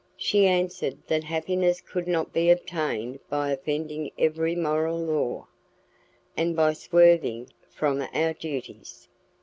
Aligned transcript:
She 0.17 0.47
answered 0.47 0.97
that 1.05 1.23
happiness 1.25 1.79
could 1.79 2.07
not 2.07 2.33
be 2.33 2.49
obtained 2.49 3.19
by 3.29 3.51
offending 3.51 4.09
every 4.17 4.55
moral 4.55 4.97
law, 4.97 5.45
and 6.35 6.55
by 6.55 6.73
swerving 6.73 7.49
from 7.69 8.01
our 8.11 8.33
duties. 8.33 9.07